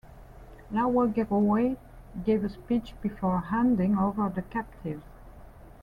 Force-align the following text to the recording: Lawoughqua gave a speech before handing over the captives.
Lawoughqua 0.73 1.75
gave 2.25 2.43
a 2.43 2.49
speech 2.49 2.95
before 3.03 3.39
handing 3.39 3.99
over 3.99 4.27
the 4.29 4.41
captives. 4.41 5.03